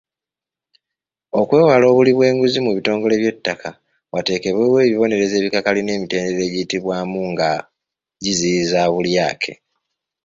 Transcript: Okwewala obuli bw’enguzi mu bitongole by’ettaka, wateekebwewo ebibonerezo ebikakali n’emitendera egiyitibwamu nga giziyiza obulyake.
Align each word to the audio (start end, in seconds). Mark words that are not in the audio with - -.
Okwewala 1.39 1.85
obuli 1.91 2.11
bw’enguzi 2.17 2.59
mu 2.65 2.71
bitongole 2.77 3.15
by’ettaka, 3.21 3.69
wateekebwewo 4.13 4.77
ebibonerezo 4.85 5.33
ebikakali 5.37 5.79
n’emitendera 5.83 6.41
egiyitibwamu 6.47 7.19
nga 7.31 7.49
giziyiza 8.23 8.79
obulyake. 8.89 9.53